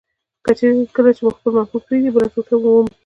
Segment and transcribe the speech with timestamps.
[0.95, 2.95] کله چي مو خپل محبوب پرېږدي، بله ټوټه مو ومري.